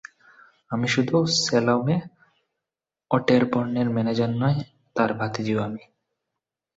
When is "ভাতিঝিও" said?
5.19-5.59